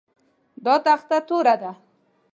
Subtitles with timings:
[0.65, 1.71] دا تخته توره ده